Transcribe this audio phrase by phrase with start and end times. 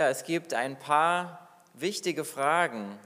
[0.00, 2.98] Ja, es gibt ein paar wichtige Fragen,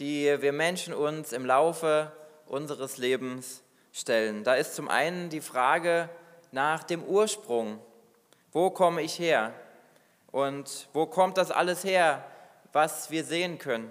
[0.00, 2.10] die wir Menschen uns im Laufe
[2.46, 3.62] unseres Lebens
[3.92, 4.42] stellen.
[4.42, 6.08] Da ist zum einen die Frage
[6.50, 7.78] nach dem Ursprung.
[8.50, 9.52] Wo komme ich her?
[10.32, 12.24] Und wo kommt das alles her,
[12.72, 13.88] was wir sehen können?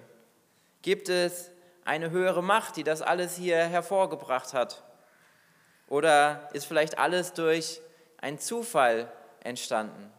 [0.82, 1.50] Gibt es
[1.86, 4.84] eine höhere Macht, die das alles hier hervorgebracht hat?
[5.88, 7.80] Oder ist vielleicht alles durch
[8.20, 9.10] einen Zufall
[9.46, 10.12] entstanden?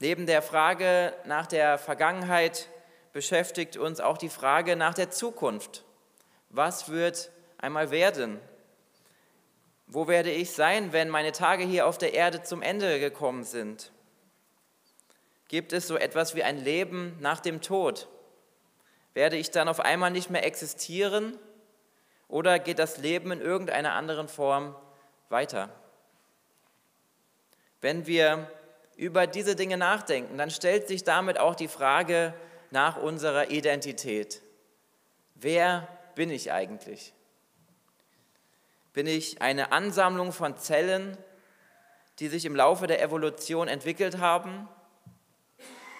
[0.00, 2.68] Neben der Frage nach der Vergangenheit
[3.12, 5.84] beschäftigt uns auch die Frage nach der Zukunft.
[6.50, 8.40] Was wird einmal werden?
[9.86, 13.92] Wo werde ich sein, wenn meine Tage hier auf der Erde zum Ende gekommen sind?
[15.48, 18.08] Gibt es so etwas wie ein Leben nach dem Tod?
[19.12, 21.38] Werde ich dann auf einmal nicht mehr existieren
[22.26, 24.74] oder geht das Leben in irgendeiner anderen Form
[25.28, 25.68] weiter?
[27.80, 28.50] Wenn wir
[28.96, 32.34] über diese Dinge nachdenken, dann stellt sich damit auch die Frage
[32.70, 34.40] nach unserer Identität.
[35.34, 37.12] Wer bin ich eigentlich?
[38.92, 41.18] Bin ich eine Ansammlung von Zellen,
[42.20, 44.68] die sich im Laufe der Evolution entwickelt haben?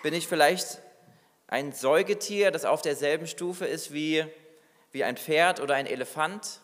[0.02, 0.80] Bin ich vielleicht
[1.48, 4.24] ein Säugetier, das auf derselben Stufe ist wie,
[4.92, 6.60] wie ein Pferd oder ein Elefant?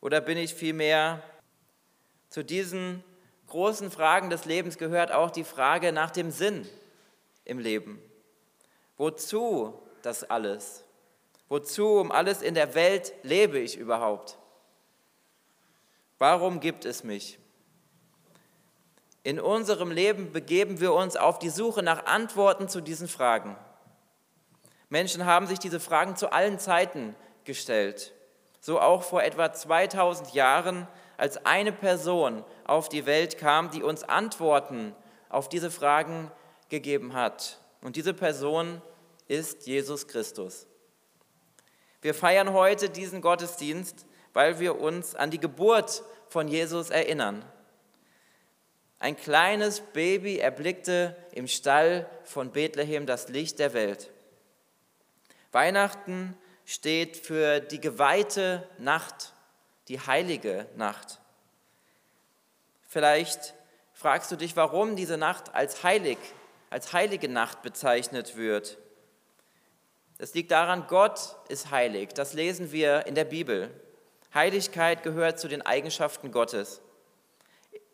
[0.00, 1.22] Oder bin ich vielmehr
[2.28, 3.02] zu diesen
[3.56, 6.68] großen Fragen des Lebens gehört auch die Frage nach dem Sinn
[7.46, 7.98] im Leben.
[8.98, 10.84] Wozu das alles?
[11.48, 14.36] Wozu um alles in der Welt lebe ich überhaupt?
[16.18, 17.38] Warum gibt es mich?
[19.22, 23.56] In unserem Leben begeben wir uns auf die Suche nach Antworten zu diesen Fragen.
[24.90, 28.12] Menschen haben sich diese Fragen zu allen Zeiten gestellt.
[28.60, 30.86] So auch vor etwa 2000 Jahren,
[31.16, 34.94] als eine Person auf die Welt kam, die uns Antworten
[35.28, 36.30] auf diese Fragen
[36.68, 37.60] gegeben hat.
[37.80, 38.82] Und diese Person
[39.28, 40.66] ist Jesus Christus.
[42.02, 47.44] Wir feiern heute diesen Gottesdienst, weil wir uns an die Geburt von Jesus erinnern.
[48.98, 54.10] Ein kleines Baby erblickte im Stall von Bethlehem das Licht der Welt.
[55.52, 59.32] Weihnachten steht für die geweihte Nacht,
[59.88, 61.20] die heilige Nacht.
[62.88, 63.54] Vielleicht
[63.92, 66.18] fragst du dich, warum diese Nacht als heilig,
[66.70, 68.78] als heilige Nacht bezeichnet wird.
[70.18, 72.10] Es liegt daran, Gott ist heilig.
[72.14, 73.70] Das lesen wir in der Bibel.
[74.34, 76.80] Heiligkeit gehört zu den Eigenschaften Gottes.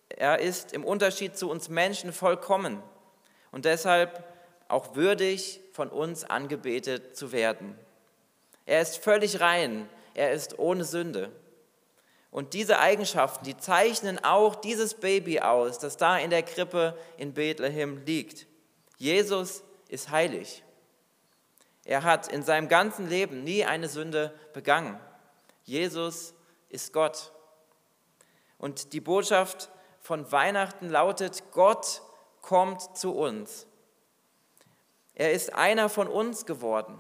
[0.09, 2.83] Er ist im Unterschied zu uns Menschen vollkommen
[3.51, 4.25] und deshalb
[4.69, 7.79] auch würdig, von uns angebetet zu werden.
[8.67, 11.33] Er ist völlig rein, er ist ohne Sünde.
[12.33, 17.35] Und diese Eigenschaften, die zeichnen auch dieses Baby aus, das da in der Krippe in
[17.35, 18.47] Bethlehem liegt.
[18.97, 20.65] Jesus ist heilig.
[21.85, 24.99] Er hat in seinem ganzen Leben nie eine Sünde begangen.
[25.65, 26.33] Jesus
[26.71, 27.33] ist Gott.
[28.57, 29.71] Und die Botschaft
[30.01, 32.01] von Weihnachten lautet, Gott
[32.41, 33.67] kommt zu uns.
[35.15, 36.99] Er ist einer von uns geworden.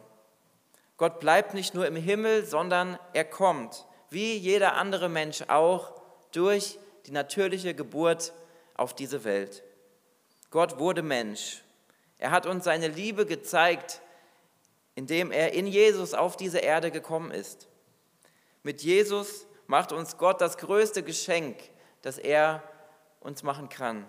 [0.98, 6.00] Gott bleibt nicht nur im Himmel, sondern er kommt wie jeder andere Mensch auch,
[6.32, 8.32] durch die natürliche Geburt
[8.74, 9.62] auf diese Welt.
[10.50, 11.62] Gott wurde Mensch.
[12.18, 14.00] Er hat uns seine Liebe gezeigt,
[14.94, 17.68] indem er in Jesus auf diese Erde gekommen ist.
[18.62, 21.56] Mit Jesus macht uns Gott das größte Geschenk,
[22.02, 22.62] das er
[23.20, 24.06] uns machen kann.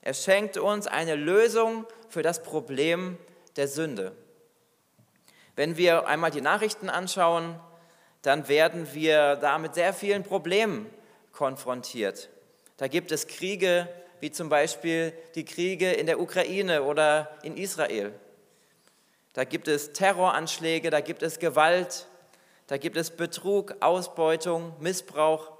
[0.00, 3.16] Er schenkt uns eine Lösung für das Problem
[3.56, 4.14] der Sünde.
[5.56, 7.58] Wenn wir einmal die Nachrichten anschauen,
[8.24, 10.90] dann werden wir da mit sehr vielen Problemen
[11.32, 12.30] konfrontiert.
[12.78, 13.86] Da gibt es Kriege,
[14.20, 18.14] wie zum Beispiel die Kriege in der Ukraine oder in Israel.
[19.34, 22.06] Da gibt es Terroranschläge, da gibt es Gewalt,
[22.66, 25.52] da gibt es Betrug, Ausbeutung, Missbrauch,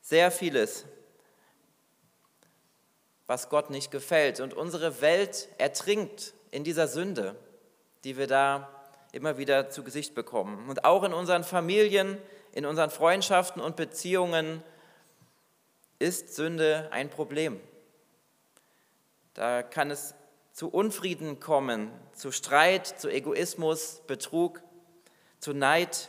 [0.00, 0.86] sehr vieles,
[3.26, 4.40] was Gott nicht gefällt.
[4.40, 7.36] Und unsere Welt ertrinkt in dieser Sünde,
[8.04, 8.73] die wir da
[9.14, 10.68] immer wieder zu Gesicht bekommen.
[10.68, 12.18] Und auch in unseren Familien,
[12.52, 14.62] in unseren Freundschaften und Beziehungen
[15.98, 17.60] ist Sünde ein Problem.
[19.34, 20.14] Da kann es
[20.52, 24.60] zu Unfrieden kommen, zu Streit, zu Egoismus, Betrug,
[25.38, 26.08] zu Neid.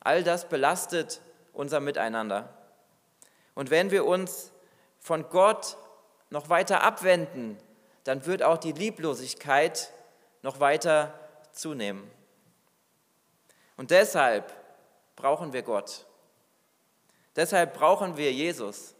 [0.00, 1.20] All das belastet
[1.52, 2.56] unser Miteinander.
[3.54, 4.52] Und wenn wir uns
[4.98, 5.76] von Gott
[6.30, 7.58] noch weiter abwenden,
[8.04, 9.92] dann wird auch die Lieblosigkeit
[10.42, 11.18] noch weiter
[11.52, 12.10] zunehmen.
[13.76, 14.52] Und deshalb
[15.16, 16.06] brauchen wir Gott.
[17.36, 18.94] Deshalb brauchen wir Jesus.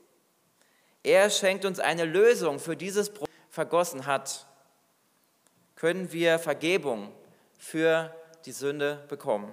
[1.03, 4.47] Er schenkt uns eine Lösung für dieses Problem, vergossen hat
[5.83, 7.13] können wir Vergebung
[7.59, 8.15] für
[8.45, 9.53] die Sünde bekommen.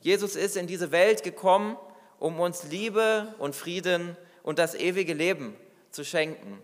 [0.00, 1.76] Jesus ist in diese Welt gekommen,
[2.18, 5.56] um uns Liebe und Frieden und das ewige Leben
[5.92, 6.60] zu schenken.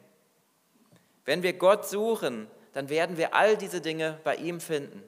[1.24, 5.00] Wenn wir Gott suchen, dann werden wir all diese Dinge bei ihm finden.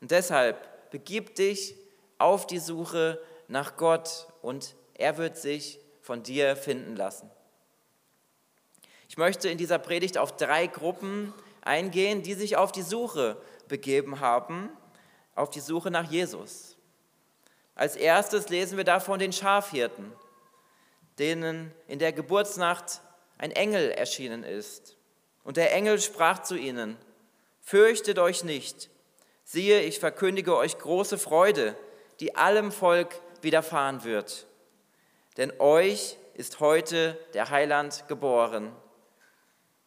[0.00, 0.56] Und deshalb
[0.92, 1.74] begib dich
[2.18, 7.28] auf die Suche nach Gott und er wird sich von dir finden lassen.
[9.08, 13.36] Ich möchte in dieser Predigt auf drei Gruppen eingehen, die sich auf die Suche
[13.68, 14.68] begeben haben,
[15.34, 16.76] auf die Suche nach Jesus.
[17.74, 20.12] Als erstes lesen wir da von den Schafhirten,
[21.18, 23.00] denen in der Geburtsnacht
[23.38, 24.96] ein Engel erschienen ist.
[25.42, 26.96] Und der Engel sprach zu ihnen,
[27.60, 28.90] Fürchtet euch nicht,
[29.52, 31.76] siehe, ich verkündige euch große Freude,
[32.20, 34.46] die allem Volk widerfahren wird.
[35.36, 38.72] Denn euch ist heute der Heiland geboren,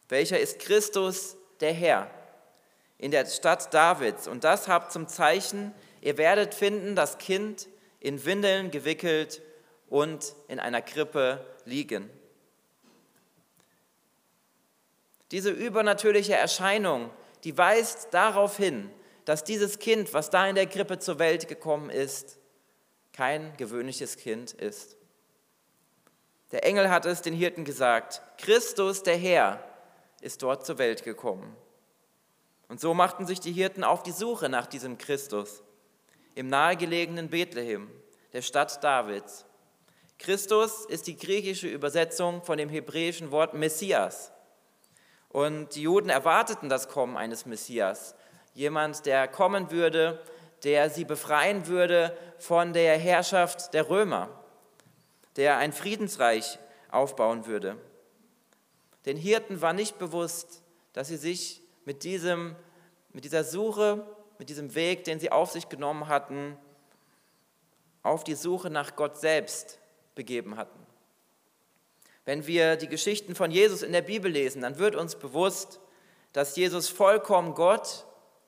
[0.08, 2.08] welcher ist Christus, der Herr,
[2.96, 4.28] in der Stadt Davids.
[4.28, 7.66] Und das habt zum Zeichen, ihr werdet finden, das Kind
[7.98, 9.42] in Windeln gewickelt
[9.88, 12.08] und in einer Krippe liegen.
[15.32, 17.10] Diese übernatürliche Erscheinung,
[17.42, 18.92] die weist darauf hin,
[19.26, 22.38] dass dieses Kind, was da in der Krippe zur Welt gekommen ist,
[23.12, 24.96] kein gewöhnliches Kind ist.
[26.52, 29.60] Der Engel hat es den Hirten gesagt, Christus der Herr
[30.20, 31.56] ist dort zur Welt gekommen.
[32.68, 35.62] Und so machten sich die Hirten auf die Suche nach diesem Christus
[36.36, 37.90] im nahegelegenen Bethlehem,
[38.32, 39.44] der Stadt Davids.
[40.18, 44.30] Christus ist die griechische Übersetzung von dem hebräischen Wort Messias.
[45.30, 48.14] Und die Juden erwarteten das Kommen eines Messias,
[48.56, 50.18] jemand, der kommen würde,
[50.64, 54.30] der sie befreien würde von der Herrschaft der Römer,
[55.36, 56.58] der ein Friedensreich
[56.90, 57.76] aufbauen würde.
[59.04, 60.62] Den Hirten war nicht bewusst,
[60.94, 62.56] dass sie sich mit, diesem,
[63.12, 64.04] mit dieser Suche,
[64.38, 66.56] mit diesem Weg, den sie auf sich genommen hatten,
[68.02, 69.78] auf die Suche nach Gott selbst
[70.14, 70.78] begeben hatten.
[72.24, 75.78] Wenn wir die Geschichten von Jesus in der Bibel lesen, dann wird uns bewusst,
[76.32, 78.05] dass Jesus vollkommen Gott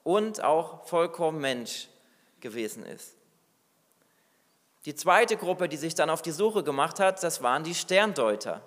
[0.08, 1.88] und auch vollkommen Mensch
[2.40, 3.14] gewesen ist.
[4.86, 8.62] Die zweite Gruppe, die sich dann auf die Suche gemacht hat, das waren die Sterndeuter,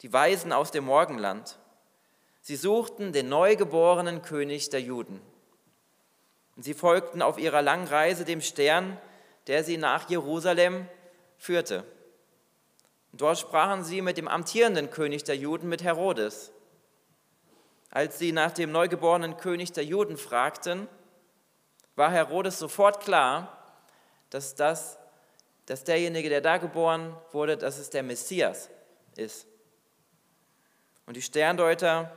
[0.00, 1.58] die Weisen aus dem Morgenland.
[2.40, 5.20] Sie suchten den neugeborenen König der Juden.
[6.56, 8.96] Und sie folgten auf ihrer langen Reise dem Stern,
[9.46, 10.88] der sie nach Jerusalem
[11.36, 11.84] führte.
[13.12, 16.50] Und dort sprachen sie mit dem amtierenden König der Juden, mit Herodes.
[17.90, 20.88] Als sie nach dem neugeborenen König der Juden fragten,
[21.96, 23.58] war Herodes sofort klar,
[24.30, 24.98] dass, das,
[25.66, 28.70] dass derjenige, der da geboren wurde, dass es der Messias
[29.16, 29.46] ist.
[31.06, 32.12] Und die Sterndeuter,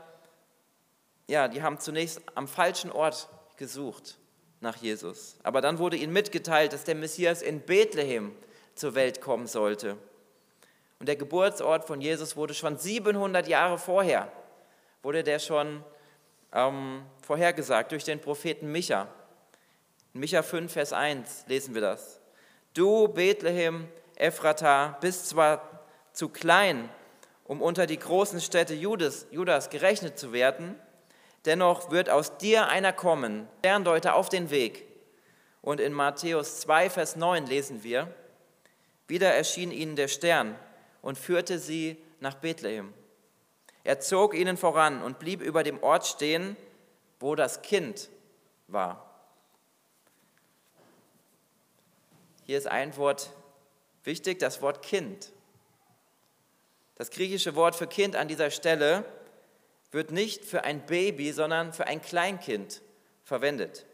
[1.27, 4.17] ja, die haben zunächst am falschen Ort gesucht
[4.59, 5.37] nach Jesus.
[5.43, 8.35] Aber dann wurde ihnen mitgeteilt, dass der Messias in Bethlehem
[8.75, 9.97] zur Welt kommen sollte.
[10.99, 14.31] Und der Geburtsort von Jesus wurde schon 700 Jahre vorher,
[15.03, 15.83] wurde der schon
[16.53, 19.07] ähm, vorhergesagt durch den Propheten Micha.
[20.13, 22.19] In Micha 5, Vers 1 lesen wir das.
[22.73, 26.89] Du, Bethlehem, Ephrata, bist zwar zu klein,
[27.45, 30.75] um unter die großen Städte Judas, Judas gerechnet zu werden,
[31.45, 34.85] dennoch wird aus dir einer kommen, Sterndeuter auf den Weg.
[35.61, 38.13] Und in Matthäus 2, Vers 9 lesen wir,
[39.07, 40.55] wieder erschien ihnen der Stern
[41.01, 42.93] und führte sie nach Bethlehem.
[43.83, 46.55] Er zog ihnen voran und blieb über dem Ort stehen,
[47.19, 48.09] wo das Kind
[48.67, 49.07] war.
[52.43, 53.31] Hier ist ein Wort
[54.03, 55.31] wichtig, das Wort Kind.
[56.95, 59.05] Das griechische Wort für Kind an dieser Stelle
[59.91, 62.81] wird nicht für ein Baby, sondern für ein Kleinkind
[63.23, 63.85] verwendet.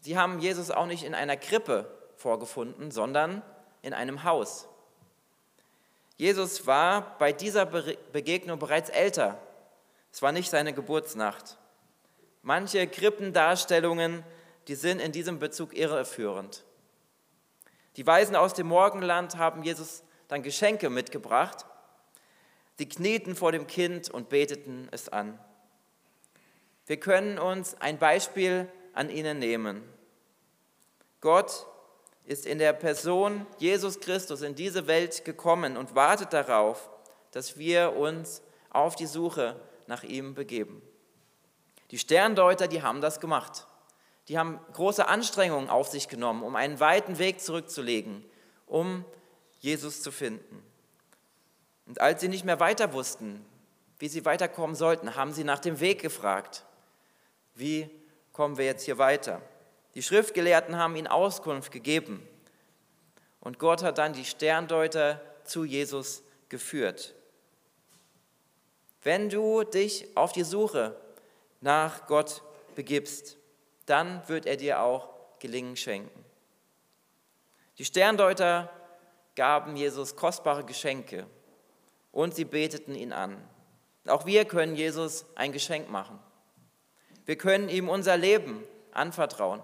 [0.00, 3.42] Sie haben Jesus auch nicht in einer Krippe vorgefunden, sondern
[3.82, 4.66] in einem Haus.
[6.20, 9.40] Jesus war bei dieser Begegnung bereits älter.
[10.12, 11.56] Es war nicht seine Geburtsnacht.
[12.42, 14.22] Manche Krippendarstellungen,
[14.68, 16.62] die sind in diesem Bezug irreführend.
[17.96, 21.64] Die Weisen aus dem Morgenland haben Jesus dann Geschenke mitgebracht.
[22.76, 25.38] Sie knieten vor dem Kind und beteten es an.
[26.84, 29.82] Wir können uns ein Beispiel an ihnen nehmen.
[31.22, 31.66] Gott
[32.30, 36.88] ist in der Person Jesus Christus in diese Welt gekommen und wartet darauf,
[37.32, 39.56] dass wir uns auf die Suche
[39.88, 40.80] nach ihm begeben.
[41.90, 43.66] Die Sterndeuter, die haben das gemacht.
[44.28, 48.24] Die haben große Anstrengungen auf sich genommen, um einen weiten Weg zurückzulegen,
[48.68, 49.04] um
[49.58, 50.62] Jesus zu finden.
[51.86, 53.44] Und als sie nicht mehr weiter wussten,
[53.98, 56.64] wie sie weiterkommen sollten, haben sie nach dem Weg gefragt.
[57.56, 57.90] Wie
[58.32, 59.42] kommen wir jetzt hier weiter?
[59.94, 62.26] Die Schriftgelehrten haben ihnen Auskunft gegeben.
[63.40, 67.14] Und Gott hat dann die Sterndeuter zu Jesus geführt.
[69.02, 70.94] Wenn du dich auf die Suche
[71.60, 72.42] nach Gott
[72.74, 73.36] begibst,
[73.86, 76.24] dann wird er dir auch Gelingen schenken.
[77.78, 78.70] Die Sterndeuter
[79.34, 81.26] gaben Jesus kostbare Geschenke
[82.12, 83.42] und sie beteten ihn an.
[84.06, 86.18] Auch wir können Jesus ein Geschenk machen.
[87.24, 89.62] Wir können ihm unser Leben anvertrauen.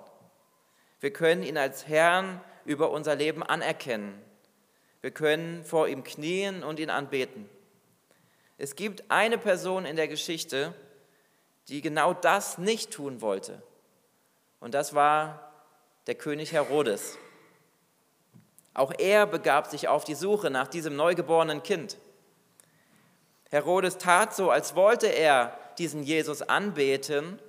[1.00, 4.20] Wir können ihn als Herrn über unser Leben anerkennen.
[5.00, 7.48] Wir können vor ihm knien und ihn anbeten.
[8.58, 10.74] Es gibt eine Person in der Geschichte,
[11.68, 13.62] die genau das nicht tun wollte.
[14.60, 15.52] Und das war
[16.06, 17.18] der König Herodes.
[18.72, 21.98] Auch er begab sich auf die Suche nach diesem neugeborenen Kind.
[23.50, 27.40] Herodes tat so, als wollte er diesen Jesus anbeten,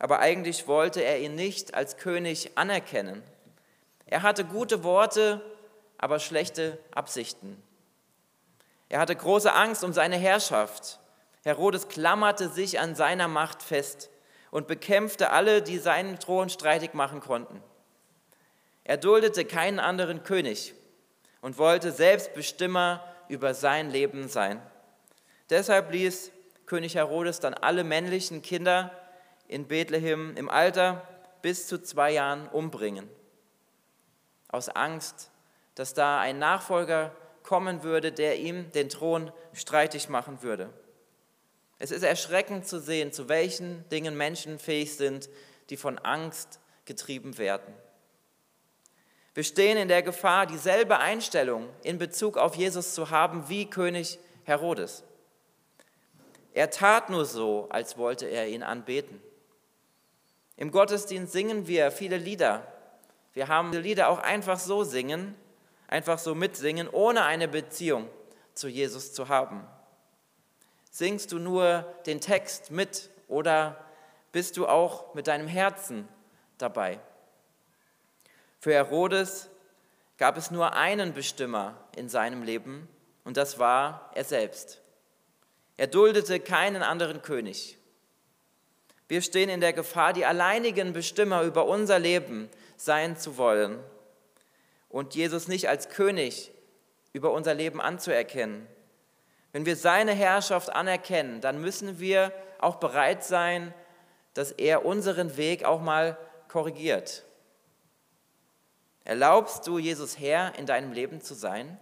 [0.00, 3.22] aber eigentlich wollte er ihn nicht als König anerkennen.
[4.06, 5.42] Er hatte gute Worte,
[5.98, 7.62] aber schlechte Absichten.
[8.88, 10.98] Er hatte große Angst um seine Herrschaft.
[11.44, 14.08] Herodes klammerte sich an seiner Macht fest
[14.50, 17.62] und bekämpfte alle, die seinen Thron streitig machen konnten.
[18.84, 20.74] Er duldete keinen anderen König
[21.42, 24.62] und wollte selbst Bestimmer über sein Leben sein.
[25.50, 26.32] Deshalb ließ
[26.64, 28.90] König Herodes dann alle männlichen Kinder
[29.50, 31.06] in Bethlehem im Alter
[31.42, 33.08] bis zu zwei Jahren umbringen.
[34.48, 35.30] Aus Angst,
[35.74, 40.70] dass da ein Nachfolger kommen würde, der ihm den Thron streitig machen würde.
[41.78, 45.28] Es ist erschreckend zu sehen, zu welchen Dingen Menschen fähig sind,
[45.70, 47.74] die von Angst getrieben werden.
[49.34, 54.18] Wir stehen in der Gefahr, dieselbe Einstellung in Bezug auf Jesus zu haben wie König
[54.44, 55.02] Herodes.
[56.52, 59.20] Er tat nur so, als wollte er ihn anbeten.
[60.60, 62.70] Im Gottesdienst singen wir viele Lieder.
[63.32, 65.34] Wir haben diese Lieder auch einfach so singen,
[65.88, 68.10] einfach so mitsingen, ohne eine Beziehung
[68.52, 69.66] zu Jesus zu haben?
[70.90, 73.82] Singst du nur den Text mit oder
[74.32, 76.06] bist du auch mit deinem Herzen
[76.58, 77.00] dabei?
[78.58, 79.48] Für Herodes
[80.18, 82.86] gab es nur einen Bestimmer in seinem Leben
[83.24, 84.82] und das war er selbst.
[85.78, 87.79] Er duldete keinen anderen König.
[89.10, 93.80] Wir stehen in der Gefahr, die alleinigen Bestimmer über unser Leben sein zu wollen
[94.88, 96.52] und Jesus nicht als König
[97.12, 98.68] über unser Leben anzuerkennen.
[99.50, 103.74] Wenn wir seine Herrschaft anerkennen, dann müssen wir auch bereit sein,
[104.34, 107.24] dass er unseren Weg auch mal korrigiert.
[109.02, 111.80] Erlaubst du Jesus Herr in deinem Leben zu sein?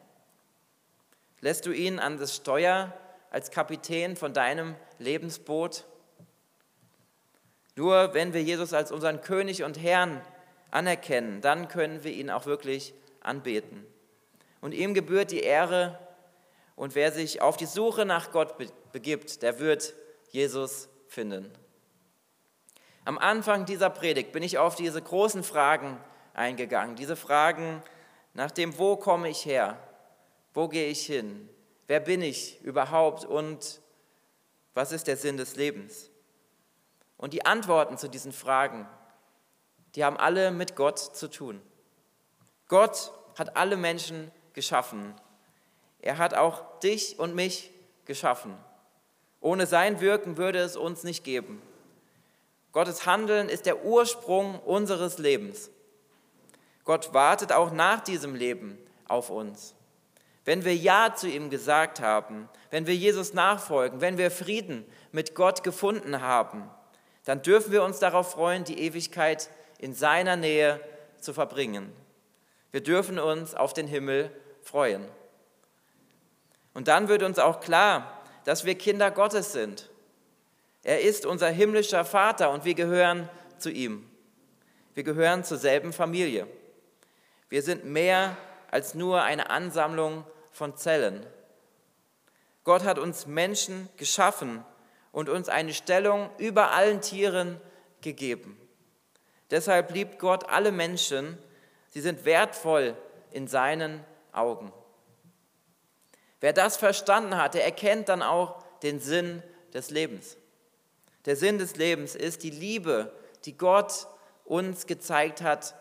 [1.42, 2.94] Lässt du ihn an das Steuer
[3.30, 5.84] als Kapitän von deinem Lebensboot?
[7.78, 10.20] Nur wenn wir Jesus als unseren König und Herrn
[10.72, 13.86] anerkennen, dann können wir ihn auch wirklich anbeten.
[14.60, 15.96] Und ihm gebührt die Ehre
[16.74, 18.56] und wer sich auf die Suche nach Gott
[18.90, 19.94] begibt, der wird
[20.30, 21.52] Jesus finden.
[23.04, 26.00] Am Anfang dieser Predigt bin ich auf diese großen Fragen
[26.34, 27.80] eingegangen, diese Fragen
[28.34, 29.78] nach dem, wo komme ich her,
[30.52, 31.48] wo gehe ich hin,
[31.86, 33.80] wer bin ich überhaupt und
[34.74, 36.07] was ist der Sinn des Lebens.
[37.18, 38.88] Und die Antworten zu diesen Fragen
[39.94, 41.60] die haben alle mit Gott zu tun.
[42.68, 45.14] Gott hat alle Menschen geschaffen.
[46.00, 47.72] Er hat auch dich und mich
[48.04, 48.56] geschaffen.
[49.40, 51.62] Ohne sein Wirken würde es uns nicht geben.
[52.72, 55.70] Gottes Handeln ist der Ursprung unseres Lebens.
[56.84, 59.74] Gott wartet auch nach diesem Leben auf uns.
[60.44, 65.34] Wenn wir Ja zu ihm gesagt haben, wenn wir Jesus nachfolgen, wenn wir Frieden mit
[65.34, 66.70] Gott gefunden haben,
[67.28, 70.80] dann dürfen wir uns darauf freuen, die Ewigkeit in seiner Nähe
[71.20, 71.92] zu verbringen.
[72.70, 74.30] Wir dürfen uns auf den Himmel
[74.62, 75.06] freuen.
[76.72, 79.90] Und dann wird uns auch klar, dass wir Kinder Gottes sind.
[80.82, 84.08] Er ist unser himmlischer Vater und wir gehören zu ihm.
[84.94, 86.46] Wir gehören zur selben Familie.
[87.50, 88.38] Wir sind mehr
[88.70, 91.26] als nur eine Ansammlung von Zellen.
[92.64, 94.64] Gott hat uns Menschen geschaffen
[95.18, 97.60] und uns eine Stellung über allen Tieren
[98.02, 98.56] gegeben.
[99.50, 101.36] Deshalb liebt Gott alle Menschen.
[101.88, 102.96] Sie sind wertvoll
[103.32, 104.72] in seinen Augen.
[106.38, 109.42] Wer das verstanden hat, der erkennt dann auch den Sinn
[109.74, 110.36] des Lebens.
[111.24, 113.12] Der Sinn des Lebens ist die Liebe,
[113.44, 114.06] die Gott
[114.44, 115.74] uns gezeigt hat,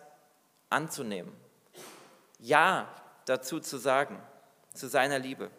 [0.72, 1.32] anzunehmen.
[2.40, 2.92] Ja
[3.26, 4.20] dazu zu sagen,
[4.74, 5.52] zu seiner Liebe.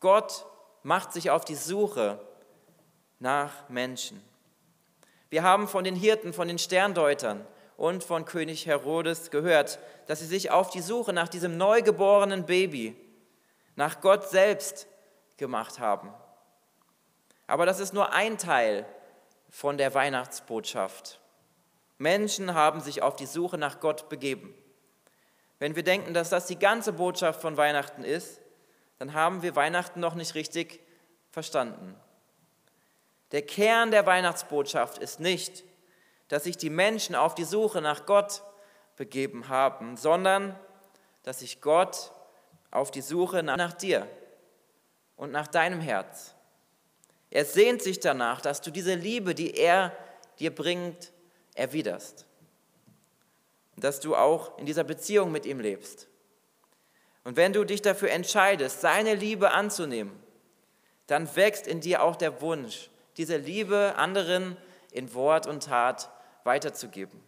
[0.00, 0.44] Gott
[0.82, 2.20] macht sich auf die Suche
[3.24, 4.22] nach Menschen.
[5.30, 7.44] Wir haben von den Hirten, von den Sterndeutern
[7.78, 12.94] und von König Herodes gehört, dass sie sich auf die Suche nach diesem neugeborenen Baby,
[13.76, 14.86] nach Gott selbst
[15.38, 16.12] gemacht haben.
[17.46, 18.84] Aber das ist nur ein Teil
[19.48, 21.18] von der Weihnachtsbotschaft.
[21.96, 24.54] Menschen haben sich auf die Suche nach Gott begeben.
[25.58, 28.38] Wenn wir denken, dass das die ganze Botschaft von Weihnachten ist,
[28.98, 30.80] dann haben wir Weihnachten noch nicht richtig
[31.30, 31.96] verstanden.
[33.34, 35.64] Der Kern der Weihnachtsbotschaft ist nicht,
[36.28, 38.44] dass sich die Menschen auf die Suche nach Gott
[38.94, 40.56] begeben haben, sondern
[41.24, 42.12] dass sich Gott
[42.70, 44.06] auf die Suche nach dir
[45.16, 46.36] und nach deinem Herz.
[47.28, 49.90] Er sehnt sich danach, dass du diese Liebe, die er
[50.38, 51.10] dir bringt,
[51.54, 52.26] erwiderst.
[53.74, 56.06] Dass du auch in dieser Beziehung mit ihm lebst.
[57.24, 60.22] Und wenn du dich dafür entscheidest, seine Liebe anzunehmen,
[61.08, 64.56] dann wächst in dir auch der Wunsch, diese Liebe anderen
[64.90, 66.10] in Wort und Tat
[66.44, 67.20] weiterzugeben.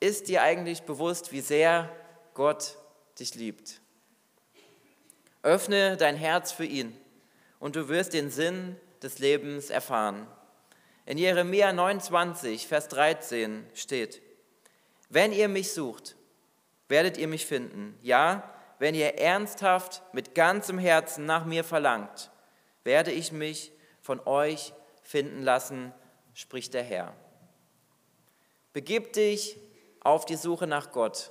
[0.00, 1.88] Ist dir eigentlich bewusst, wie sehr
[2.34, 2.76] Gott
[3.18, 3.80] dich liebt?
[5.42, 6.96] Öffne dein Herz für ihn
[7.58, 10.26] und du wirst den Sinn des Lebens erfahren.
[11.06, 14.22] In Jeremia 29, Vers 13 steht,
[15.10, 16.16] wenn ihr mich sucht,
[16.88, 17.96] werdet ihr mich finden.
[18.02, 22.30] Ja, wenn ihr ernsthaft mit ganzem Herzen nach mir verlangt,
[22.84, 23.72] werde ich mich
[24.04, 25.90] von euch finden lassen,
[26.34, 27.14] spricht der Herr.
[28.74, 29.56] Begib dich
[30.00, 31.30] auf die Suche nach Gott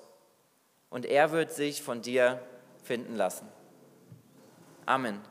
[0.90, 2.42] und er wird sich von dir
[2.84, 3.48] finden lassen.
[4.88, 5.22] Amen.